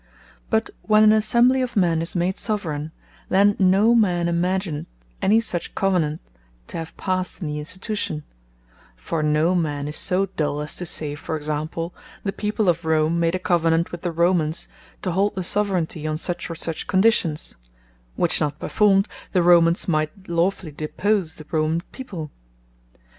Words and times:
But 0.49 0.71
when 0.81 1.03
an 1.03 1.13
Assembly 1.13 1.61
of 1.61 1.75
men 1.77 2.01
is 2.01 2.15
made 2.15 2.39
Soveraigne; 2.39 2.89
then 3.29 3.55
no 3.59 3.93
man 3.93 4.25
imagineth 4.27 4.87
any 5.21 5.39
such 5.39 5.75
Covenant 5.75 6.21
to 6.69 6.77
have 6.77 6.97
past 6.97 7.39
in 7.39 7.45
the 7.45 7.59
Institution; 7.59 8.23
for 8.95 9.21
no 9.21 9.53
man 9.53 9.87
is 9.87 9.95
so 9.97 10.25
dull 10.25 10.59
as 10.61 10.75
to 10.77 10.87
say, 10.87 11.13
for 11.13 11.37
example, 11.37 11.93
the 12.23 12.33
People 12.33 12.67
of 12.67 12.83
Rome, 12.83 13.19
made 13.19 13.35
a 13.35 13.37
Covenant 13.37 13.91
with 13.91 14.01
the 14.01 14.11
Romans, 14.11 14.67
to 15.03 15.11
hold 15.11 15.35
the 15.35 15.43
Soveraignty 15.43 16.07
on 16.09 16.17
such 16.17 16.49
or 16.49 16.55
such 16.55 16.87
conditions; 16.87 17.55
which 18.15 18.41
not 18.41 18.57
performed, 18.57 19.07
the 19.33 19.43
Romans 19.43 19.87
might 19.87 20.27
lawfully 20.27 20.71
depose 20.71 21.35
the 21.35 21.45
Roman 21.51 21.81
People. 21.91 22.31